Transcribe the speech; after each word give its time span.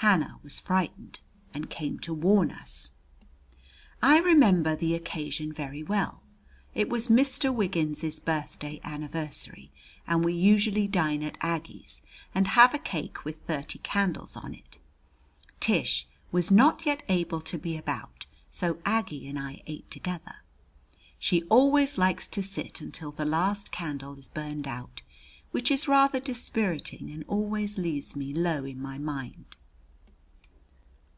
Hannah 0.00 0.40
was 0.42 0.58
frightened 0.58 1.20
and 1.52 1.68
came 1.68 1.98
to 2.00 2.14
warn 2.14 2.50
us. 2.50 2.92
I 4.00 4.16
remember 4.18 4.74
the 4.74 4.94
occasion 4.94 5.52
very 5.52 5.82
well. 5.82 6.22
It 6.74 6.88
was 6.88 7.08
Mr. 7.08 7.54
Wiggins's 7.54 8.18
birthday 8.18 8.80
anniversary, 8.82 9.70
and 10.06 10.24
we 10.24 10.32
usually 10.32 10.88
dine 10.88 11.22
at 11.22 11.36
Aggie's 11.42 12.00
and 12.34 12.48
have 12.56 12.72
a 12.72 12.78
cake 12.78 13.26
with 13.26 13.42
thirty 13.42 13.78
candles 13.80 14.38
on 14.38 14.54
it. 14.54 14.78
Tish 15.60 16.06
was 16.32 16.50
not 16.50 16.86
yet 16.86 17.02
able 17.10 17.42
to 17.42 17.58
be 17.58 17.76
about, 17.76 18.24
so 18.50 18.78
Aggie 18.86 19.28
and 19.28 19.38
I 19.38 19.62
ate 19.66 19.90
together. 19.90 20.36
She 21.18 21.42
always 21.44 21.98
likes 21.98 22.26
to 22.28 22.42
sit 22.42 22.80
until 22.80 23.12
the 23.12 23.26
last 23.26 23.70
candle 23.70 24.18
is 24.18 24.28
burned 24.28 24.66
out, 24.66 25.02
which 25.50 25.70
is 25.70 25.86
rather 25.86 26.20
dispiriting 26.20 27.10
and 27.10 27.22
always 27.28 27.76
leaves 27.76 28.16
me 28.16 28.32
low 28.32 28.64
in 28.64 28.80
my 28.80 28.96
mind. 28.96 29.56